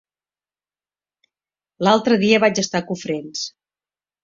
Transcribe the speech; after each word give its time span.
L'altre 1.87 2.19
dia 2.25 2.41
vaig 2.47 2.65
estar 2.65 2.83
a 2.83 2.89
Cofrents. 2.91 3.47